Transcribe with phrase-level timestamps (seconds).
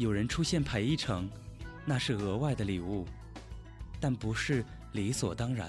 [0.00, 1.28] 有人出现陪一程，
[1.84, 3.06] 那是额外的礼物，
[4.00, 5.68] 但不是理所当然。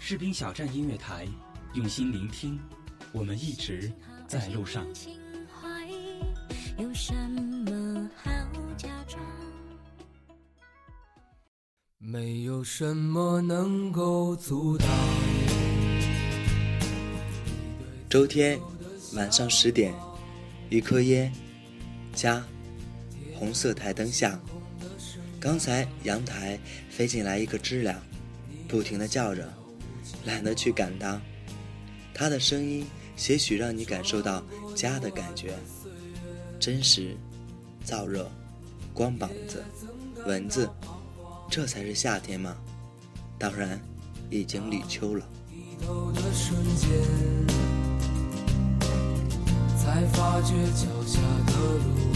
[0.00, 1.28] 士兵小站音乐台，
[1.74, 2.58] 用心聆听，
[3.12, 3.92] 我们一直
[4.26, 4.84] 在路上。
[11.98, 14.88] 没有什么能够阻挡。
[18.10, 18.58] 周天
[19.14, 19.94] 晚上十点，
[20.68, 21.32] 一颗烟，
[22.12, 22.44] 家，
[23.38, 24.40] 红色台灯下，
[25.38, 28.02] 刚才阳台飞进来一个知了，
[28.66, 29.46] 不停地叫着，
[30.24, 31.20] 懒得去赶它。
[32.14, 34.42] 它的声音些许让你感受到
[34.74, 35.54] 家的感觉，
[36.58, 37.14] 真实，
[37.84, 38.30] 燥热，
[38.94, 39.62] 光膀子，
[40.24, 40.68] 蚊子，
[41.50, 42.56] 这才是夏天吗？
[43.38, 43.78] 当然，
[44.30, 45.28] 已经立秋了。
[49.78, 52.15] 才发觉脚下的路，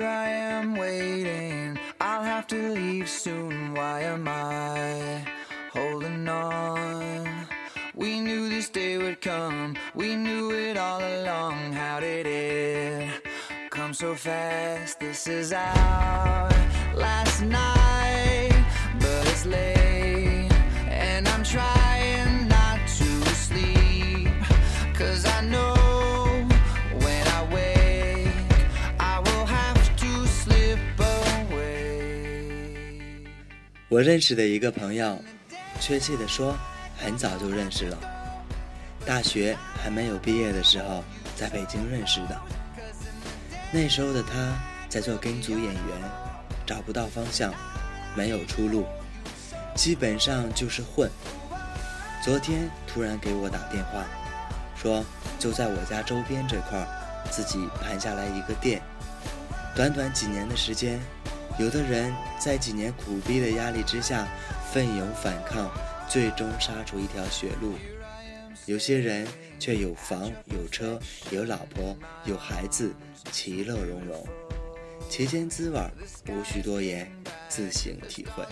[0.00, 1.78] Here I am waiting.
[2.00, 3.74] I'll have to leave soon.
[3.74, 5.26] Why am I
[5.74, 7.46] holding on?
[7.94, 9.76] We knew this day would come.
[9.94, 11.74] We knew it all along.
[11.74, 13.10] How did it
[13.68, 15.00] come so fast?
[15.00, 16.48] This is our
[16.94, 18.64] last night,
[19.00, 19.79] but it's late,
[33.90, 35.20] 我认识的一个朋友，
[35.80, 36.56] 确切的说，
[36.96, 37.98] 很早就认识了。
[39.04, 41.02] 大学还没有毕业的时候，
[41.34, 42.40] 在北京认识的。
[43.72, 44.56] 那时候的他
[44.88, 45.82] 在做跟组演员，
[46.64, 47.52] 找不到方向，
[48.14, 48.86] 没有出路，
[49.74, 51.10] 基本上就是混。
[52.22, 54.04] 昨天突然给我打电话，
[54.80, 55.04] 说
[55.36, 56.86] 就在我家周边这块，
[57.28, 58.80] 自己盘下来一个店。
[59.74, 61.00] 短短几年的时间，
[61.58, 64.26] 有的人在几年苦逼的压力之下
[64.72, 65.70] 奋勇反抗，
[66.08, 67.74] 最终杀出一条血路；
[68.66, 69.26] 有些人
[69.58, 70.98] 却有房有车
[71.30, 72.94] 有老婆有孩子，
[73.30, 74.26] 其乐融融。
[75.08, 75.80] 其间滋味
[76.28, 77.10] 无需多言，
[77.48, 78.46] 自行体会。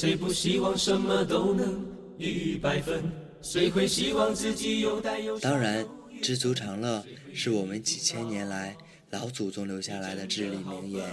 [0.00, 1.78] 谁不希望什么都能
[2.16, 3.02] 一百分？
[3.42, 5.86] 谁会希望自己有胆有当然，
[6.22, 7.04] 知足常乐
[7.34, 8.74] 是我们几千年来
[9.10, 11.04] 老祖宗留下来的至理名言，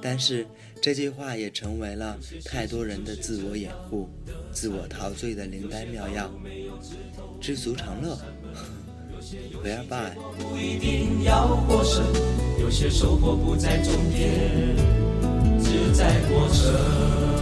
[0.00, 0.46] 但是
[0.80, 4.08] 这句话也成为了太多人的自我掩护、
[4.52, 6.32] 自我陶醉的灵丹妙药。
[7.40, 8.16] 知足常乐
[9.64, 10.12] ，Whereby。
[10.38, 12.04] 不一定要获胜，
[12.60, 14.76] 有些收获不在终点，
[15.60, 17.35] 只在过程。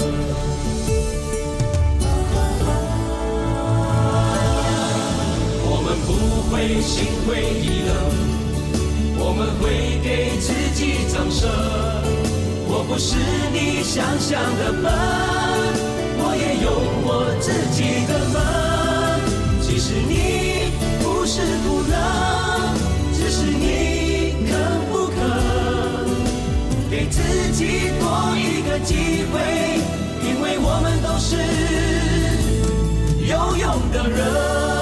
[6.07, 6.13] 不
[6.51, 7.91] 会心灰意冷，
[9.19, 11.49] 我们会给自己掌声。
[12.67, 13.17] 我不是
[13.53, 14.85] 你想象的笨，
[16.19, 16.67] 我也有
[17.07, 17.09] 我
[17.41, 18.37] 自己的门。
[19.63, 20.13] 其实你
[21.03, 21.95] 不是不能，
[23.15, 24.53] 只是你肯
[24.93, 25.17] 不肯
[26.91, 27.19] 给自
[27.53, 28.05] 己多
[28.37, 29.35] 一个机会，
[30.23, 31.31] 因为我们都是
[33.27, 34.74] 有用的人。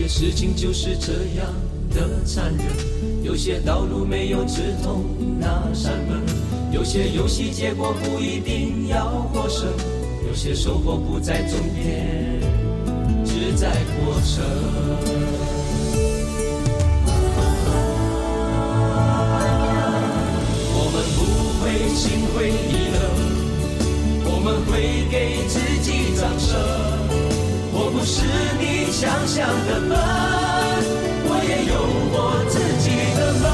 [0.00, 1.52] 有些事情就是这样
[1.90, 5.04] 的残忍，有些道路没有直通
[5.40, 6.22] 那扇门，
[6.70, 9.66] 有些游戏结果不一定要获胜，
[10.28, 12.40] 有些收获不在终点，
[13.24, 14.44] 只在过程。
[20.74, 21.18] 我们不
[21.58, 23.02] 会心灰意冷，
[24.32, 26.77] 我们会给自己掌声。
[27.88, 28.20] 我不是
[28.60, 29.96] 你想象的笨，
[31.24, 31.72] 我也有
[32.12, 33.48] 我自己的门。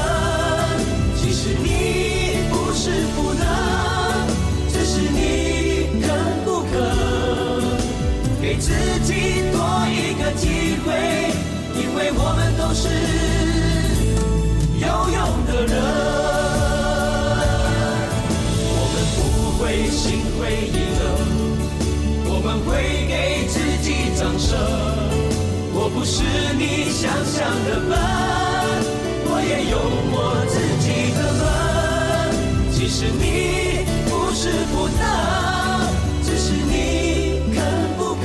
[1.15, 2.83] 其实你不是
[3.15, 3.47] 不能，
[4.67, 6.11] 只是你肯
[6.43, 6.67] 不肯
[8.41, 8.75] 给自
[9.05, 9.09] 己
[9.53, 11.31] 多一个机会，
[11.79, 12.83] 因为我们都是
[14.81, 16.24] 有用的人。
[25.73, 26.23] 我不是
[26.57, 27.35] 你想象
[27.65, 27.91] 的笨，
[29.27, 29.73] 我也有
[30.11, 30.15] 我
[30.47, 30.85] 自己
[31.15, 31.43] 的门。
[32.71, 33.23] 其实你
[34.05, 35.01] 不是不能，
[36.23, 36.73] 只是你
[37.53, 37.57] 肯
[37.97, 38.23] 不肯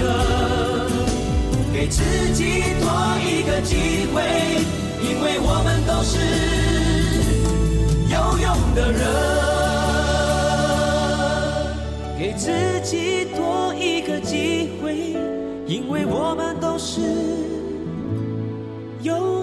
[1.72, 2.02] 给自
[2.34, 2.40] 己
[2.80, 2.84] 多
[3.24, 4.16] 一个机会，
[5.02, 6.18] 因为我们都是
[8.10, 9.00] 有用的人。
[12.18, 12.50] 给自
[12.82, 13.69] 己多，
[15.70, 17.00] 因为我们都是
[19.04, 19.39] 有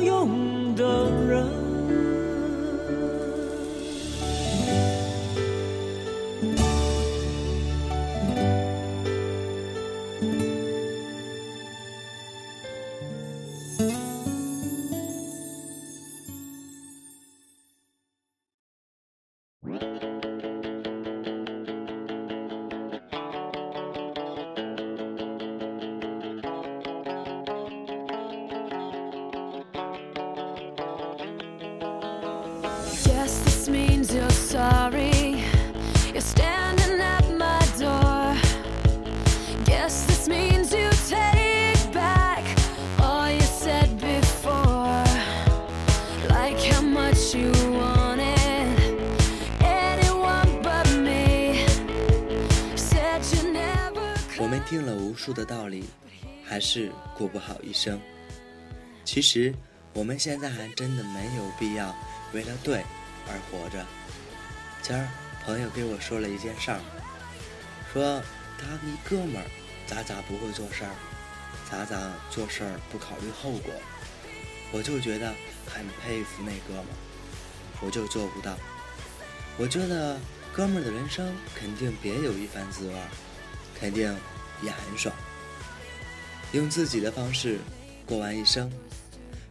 [54.39, 55.84] 我们听了无数的道理，
[56.46, 58.00] 还是过不好一生。
[59.03, 59.51] 其实，
[59.94, 61.96] 我们现在还真的没有必要
[62.34, 62.84] 为了对
[63.27, 63.84] 而活着。
[64.84, 65.10] 今儿
[65.44, 66.79] 朋友给我说了一件事儿，
[67.91, 68.22] 说
[68.60, 69.46] 他一哥们儿
[69.88, 70.91] 咋咋不会做事儿，
[71.72, 71.98] 咋咋
[72.29, 73.74] 做事儿不考虑后果。
[74.72, 75.34] 我就觉得
[75.65, 76.98] 很佩服那哥们儿，
[77.82, 78.56] 我就做不到。
[79.58, 80.20] 我觉得
[80.53, 83.10] 哥们儿的人生肯定别有一番滋味儿，
[83.79, 84.13] 肯定
[84.62, 85.13] 也很爽。
[86.53, 87.60] 用自己的方式
[88.05, 88.72] 过完一生，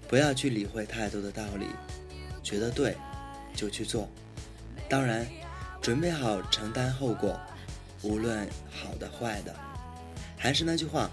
[0.09, 1.67] 不要去理会太多的道理，
[2.43, 2.97] 觉得对
[3.55, 4.09] 就去做。
[4.89, 5.27] 当然，
[5.81, 7.39] 准备好承担后果，
[8.03, 9.55] 无论好的坏的。
[10.39, 11.11] 还是那句话，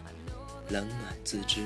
[0.69, 1.65] 冷暖自知。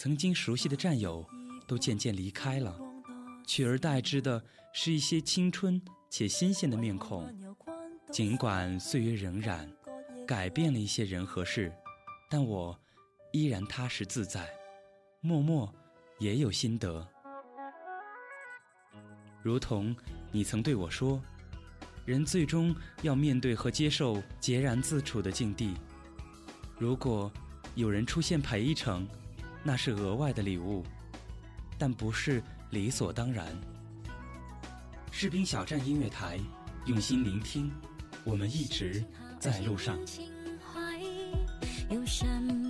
[0.00, 1.26] 曾经熟悉的战友
[1.66, 2.78] 都渐渐离开了，
[3.44, 4.40] 取而代之的
[4.72, 7.28] 是一些青春且新鲜的面孔。
[8.12, 9.68] 尽管岁月荏苒，
[10.24, 11.72] 改变了一些人和事，
[12.30, 12.78] 但我
[13.32, 14.48] 依然踏实自在。
[15.20, 15.68] 默默
[16.20, 17.04] 也有心得，
[19.42, 19.96] 如同
[20.30, 21.20] 你曾对我说，
[22.04, 25.74] 人最终要面对和接受孑然自处的境地。
[26.78, 27.28] 如果
[27.74, 29.04] 有人出现陪一程，
[29.62, 30.84] 那是额外的礼物，
[31.76, 33.46] 但不是理所当然。
[35.10, 36.38] 士兵小站音乐台，
[36.86, 37.70] 用心聆听，
[38.24, 39.04] 我们一直
[39.38, 39.98] 在路上。
[41.90, 42.67] 有什么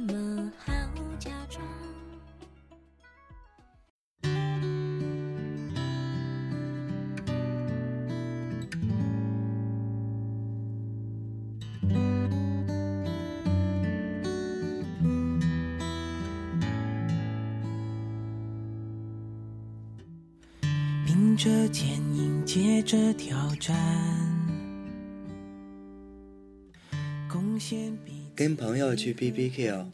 [28.99, 29.87] 去 BBQ，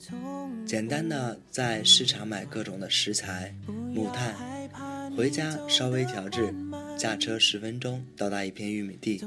[0.66, 4.34] 简单的在市场买各种的食材、木炭，
[5.14, 6.52] 回家稍微调制，
[6.98, 9.20] 驾车十分钟到达一片玉米地。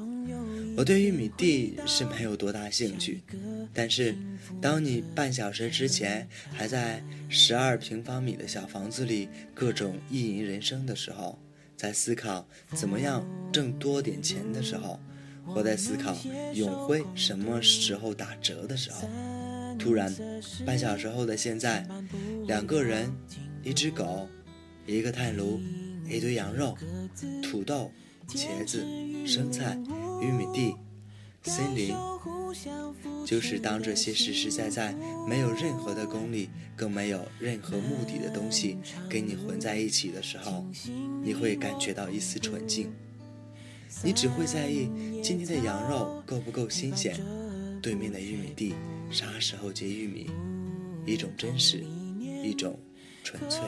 [0.76, 3.22] 我对玉米地是没有多大兴趣，
[3.74, 4.16] 但是
[4.60, 11.40] 当你半小时之前还在十二平方米的小房子里各种意淫人生的时候，
[11.76, 15.00] 在思考怎么样挣多点钱的时候，
[15.46, 16.16] 我在思考
[16.54, 19.10] 永辉什么时候打折的时候，
[19.88, 20.14] 突然，
[20.66, 21.88] 半小时后的现在，
[22.46, 23.10] 两个人，
[23.64, 24.28] 一只狗，
[24.86, 25.62] 一个炭炉，
[26.10, 26.78] 一堆羊肉，
[27.42, 27.90] 土豆、
[28.28, 28.86] 茄子、
[29.26, 29.80] 生菜、
[30.22, 30.76] 玉米地、
[31.44, 31.96] 森林，
[33.26, 34.94] 就是当这些实实在在、
[35.26, 38.78] 没有任何的功利，更没有任何目的的东西
[39.10, 40.66] 跟你混在一起的时候，
[41.24, 42.92] 你会感觉到一丝纯净。
[44.04, 44.90] 你只会在意
[45.24, 47.16] 今天的羊肉够不够新鲜，
[47.88, 48.76] 对面的玉米地
[49.10, 50.30] 啥时候结玉米，
[51.06, 51.86] 一种真实，
[52.44, 52.78] 一种
[53.24, 53.62] 纯粹。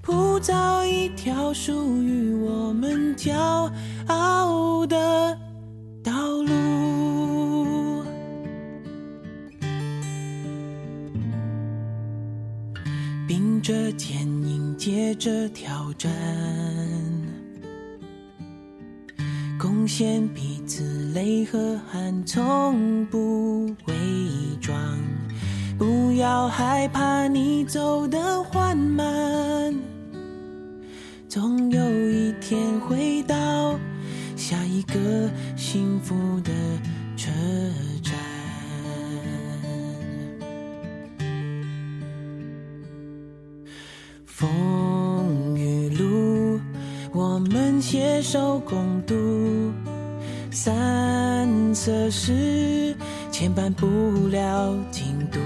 [0.00, 3.34] 铺造一条属于我们骄
[4.06, 5.38] 傲的
[6.02, 8.02] 道路。
[13.28, 16.10] 并着坚硬，接着挑战，
[19.84, 23.94] 贡献彼此泪和汗，从不伪
[24.58, 24.74] 装。
[25.76, 29.78] 不要害怕你走的缓慢，
[31.28, 33.78] 总有一天会到
[34.34, 36.50] 下一个幸福的
[37.14, 37.30] 城
[47.80, 49.14] 携手共度。
[50.50, 52.94] 三色时，
[53.30, 53.86] 牵绊不
[54.28, 55.40] 了进度。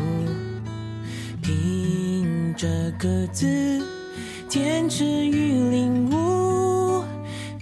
[1.40, 3.82] 凭着各自
[4.48, 7.02] 坚持与领悟，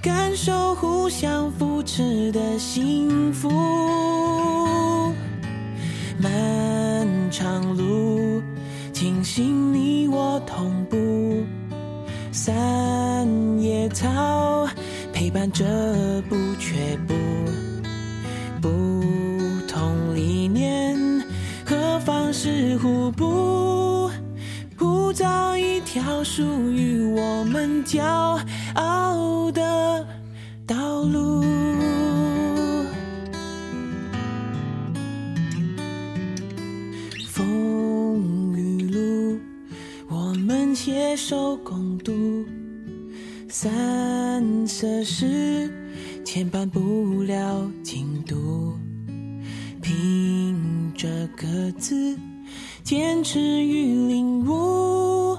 [0.02, 4.05] 感受互相扶持的幸福。
[15.46, 16.34] 陪伴着不，
[18.60, 20.96] 不同理念
[21.64, 24.10] 和方式互补，
[24.76, 28.02] 铺造一条属于我们骄
[28.74, 30.04] 傲的
[30.66, 31.44] 道路。
[37.28, 39.38] 风雨路，
[40.08, 42.44] 我们携手共度。
[43.58, 45.66] 三色石
[46.26, 48.78] 牵绊不了进度
[49.80, 51.46] 凭着各
[51.78, 52.18] 自
[52.82, 55.38] 坚持与领悟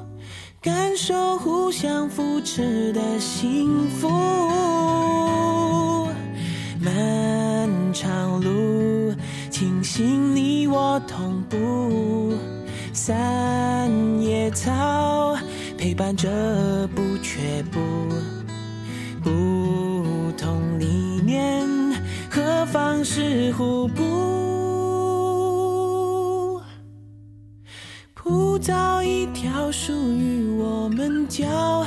[0.60, 4.10] 感受互相扶持的幸福。
[6.82, 9.14] 漫长路
[9.52, 12.34] 庆幸你我同步
[12.94, 15.38] 三叶草
[15.78, 16.28] 陪伴着
[16.96, 17.80] 不缺不
[19.24, 20.86] 不同理
[21.24, 21.64] 念
[22.30, 24.04] 和方式互补，
[28.16, 31.86] 铺造一条属于我们交。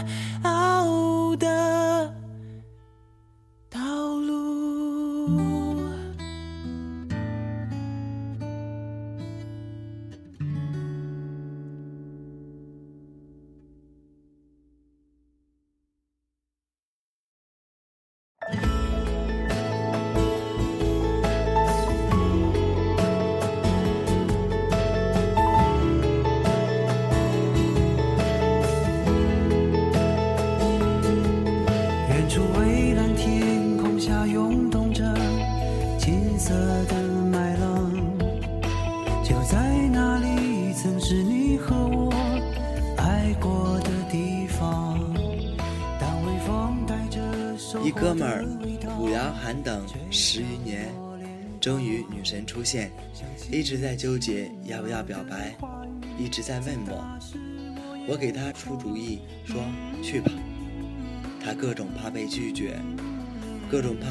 [50.11, 50.93] 十余年，
[51.61, 52.91] 终于女神出现，
[53.51, 55.55] 一直在纠结要不要表白，
[56.19, 57.05] 一直在问我，
[58.09, 59.63] 我给他出主意说
[60.03, 60.33] 去吧，
[61.43, 62.77] 他各种怕被拒绝，
[63.71, 64.09] 各种怕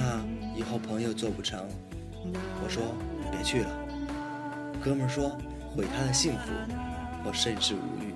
[0.58, 1.68] 以后朋友做不成，
[2.64, 2.96] 我说
[3.30, 3.70] 别去了，
[4.82, 5.38] 哥们说
[5.76, 6.54] 毁他的幸福，
[7.26, 8.14] 我甚是无语。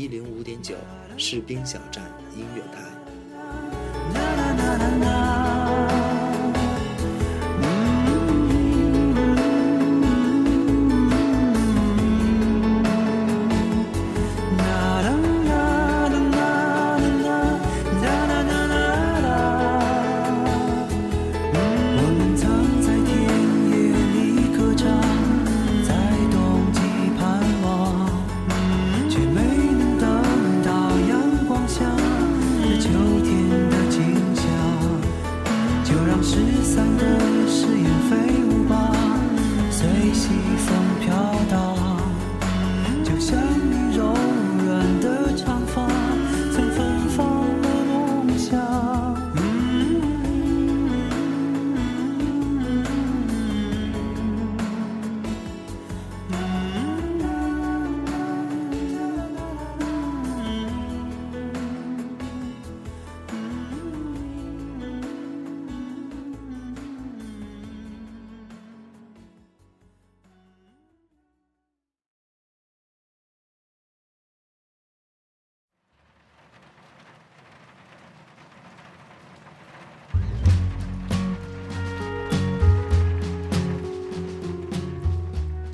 [0.00, 0.74] 一零五点九
[1.18, 2.99] 士兵小站音乐台。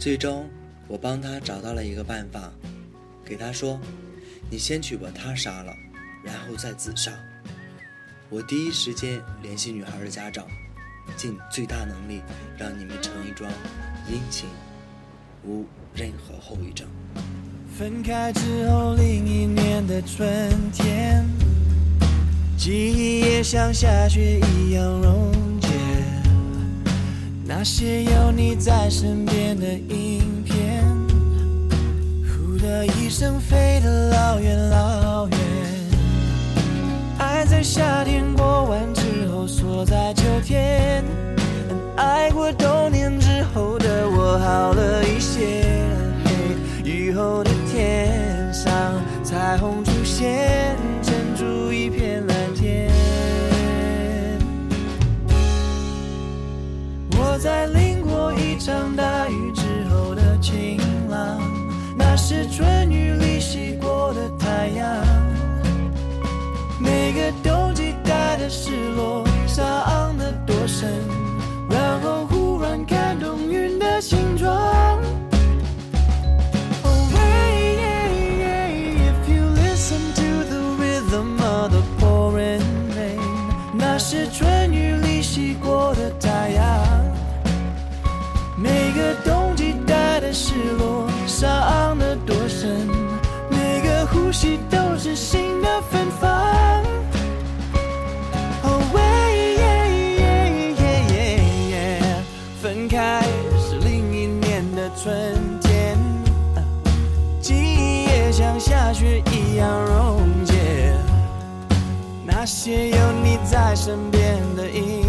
[0.07, 0.49] 最终，
[0.87, 2.53] 我帮他找到了一个办法，
[3.25, 3.77] 给他说
[4.49, 5.75] ：“你先去把他杀了，
[6.23, 7.11] 然后再自杀。”
[8.31, 10.47] 我第一时间联系女孩的家长，
[11.17, 12.23] 尽最大能力
[12.57, 13.51] 让你们成一桩
[14.09, 14.49] 阴情，
[15.45, 16.87] 无任何后遗症。
[17.77, 21.27] 分开之后，另一年的春天，
[22.57, 25.69] 记忆也像下雪一样溶解。
[27.45, 28.16] 那些。
[28.59, 30.83] 在身边的影片，
[32.27, 35.39] 呼的一声飞得老远老远。
[37.19, 41.05] 爱在夏天过完之后锁在秋天，
[41.97, 45.06] 爱过冬天之后的我好了。
[62.29, 64.85] 是春雨里洗过的太阳。
[66.81, 70.91] 每个冬季带的失落，伤得多深，
[71.71, 74.96] 然后忽然看懂云的形状。
[96.21, 96.83] 放
[98.63, 99.59] ，oh wait，
[102.61, 103.23] 分开
[103.59, 105.97] 是另一年的春天，
[107.41, 110.95] 记忆也像下雪一样溶解，
[112.25, 115.06] 那些有你在身边的影。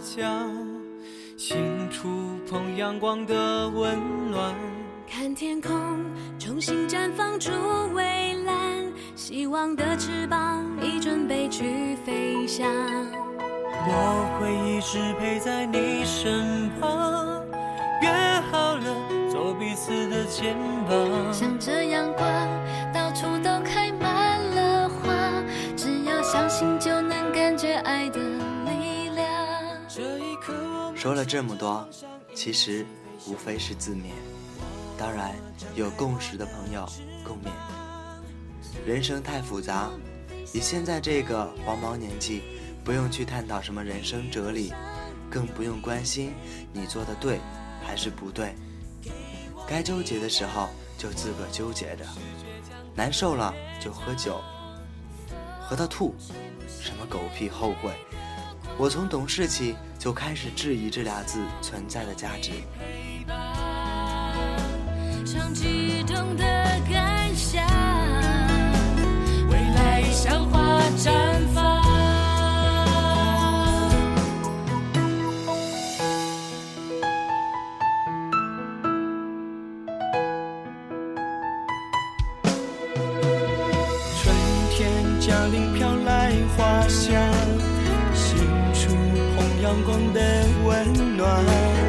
[0.00, 0.46] 家
[1.36, 1.56] 心
[1.90, 2.08] 触
[2.48, 3.98] 碰阳光的温
[4.30, 4.54] 暖。
[5.08, 6.04] 看天空
[6.38, 7.50] 重新绽放出
[7.94, 12.66] 蔚蓝希望的翅膀已准备去飞翔。
[13.88, 17.44] 我会一直陪在你身旁
[18.02, 18.10] 约
[18.50, 20.56] 好了做彼此的肩
[20.88, 21.32] 膀。
[21.32, 22.26] 向着阳光
[22.92, 25.42] 到处都开满了花
[25.76, 28.18] 只要相信就能感觉爱的
[31.06, 31.88] 说了这么多，
[32.34, 32.84] 其实
[33.28, 34.10] 无非是自勉。
[34.98, 35.36] 当然，
[35.76, 36.84] 有共识的朋友
[37.22, 37.48] 共勉。
[38.84, 39.88] 人生太复杂，
[40.52, 42.42] 以现在这个黄毛年纪，
[42.84, 44.72] 不用去探讨什么人生哲理，
[45.30, 46.34] 更不用关心
[46.72, 47.38] 你做的对
[47.84, 48.56] 还是不对。
[49.64, 52.04] 该纠结的时候就自个纠结着，
[52.96, 54.40] 难受了就喝酒，
[55.62, 56.16] 喝到吐，
[56.66, 57.92] 什么狗屁后悔。
[58.78, 62.50] 我从懂事起就开始质疑这俩字存在的价值。
[65.24, 66.44] 像激动的
[66.90, 67.64] 感想，
[69.48, 71.10] 未来像花绽
[71.54, 71.75] 放。
[89.96, 91.85] 碰阳光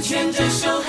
[0.00, 0.80] 牵着手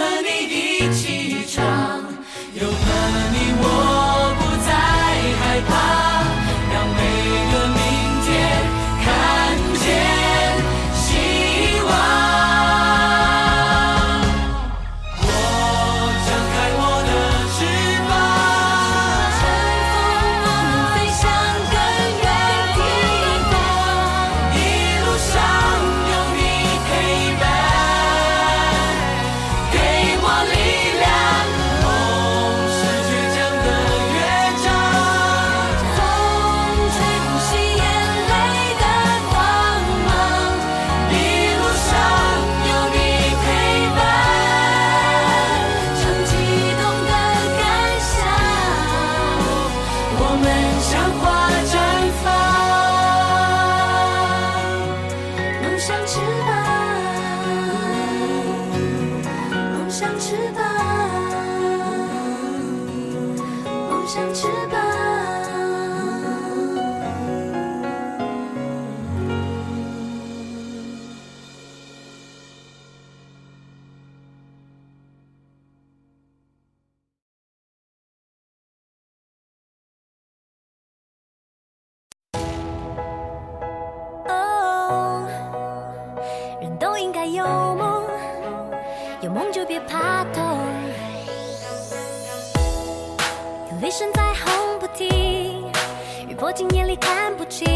[96.57, 97.67] 进眼里看不清。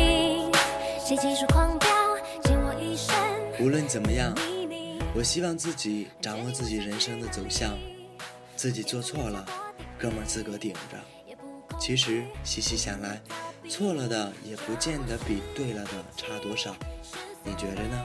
[1.06, 1.16] 谁
[1.50, 1.88] 狂飙，
[2.44, 3.14] 溅我一身
[3.64, 4.36] 无论怎么样，
[5.14, 7.78] 我希望自己掌握自己人生的走向，
[8.56, 9.46] 自己做错了，
[10.00, 10.98] 哥们儿自个儿顶着。
[11.80, 13.22] 其实细细想来，
[13.70, 16.76] 错了的也不见得比对了的差多少，
[17.44, 18.04] 你觉着呢？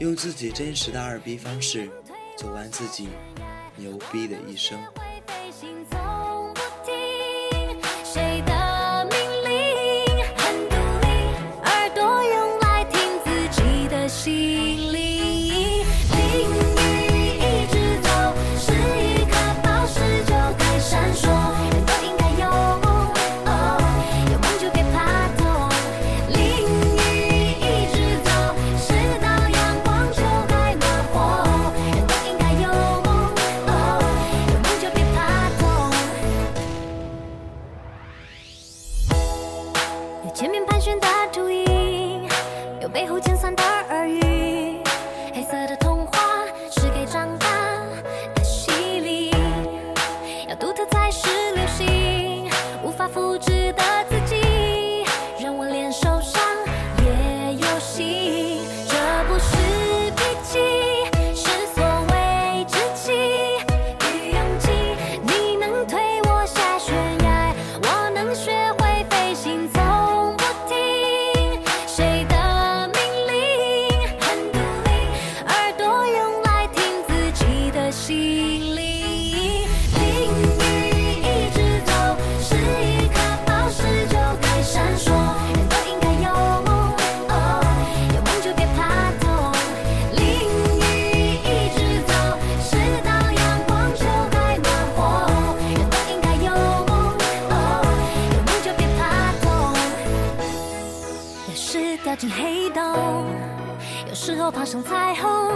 [0.00, 1.88] 用自己真实的二逼方式，
[2.36, 3.08] 走完自己
[3.76, 4.76] 牛逼的一生。
[104.22, 105.50] 时候爬上彩虹，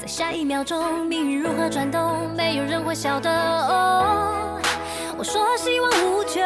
[0.00, 3.30] 在下一秒钟，命运如何转动，没有人会晓得。
[3.30, 4.58] 哦，
[5.18, 6.40] 我说希望无穷，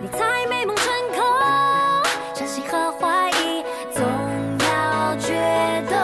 [0.00, 1.24] 你才美梦成空，
[2.36, 4.04] 相信和怀疑总
[4.60, 5.96] 要决斗。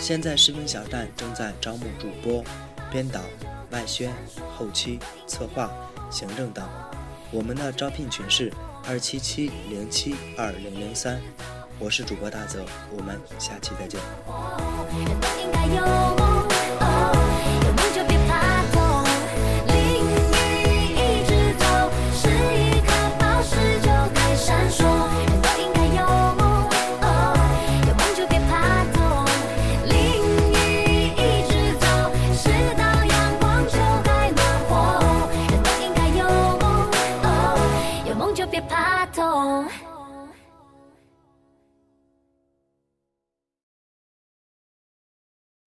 [0.00, 2.42] 现在士兵小站正在招募主播、
[2.90, 3.20] 编导、
[3.70, 4.12] 外宣、
[4.58, 4.98] 后期、
[5.28, 5.70] 策划、
[6.10, 6.68] 行政等。
[7.30, 8.52] 我们的招聘群是
[8.88, 11.20] 二七七零七二零零三。
[11.78, 12.64] 我是主播大泽，
[12.96, 14.00] 我们下期再见。
[15.38, 16.19] 应该有。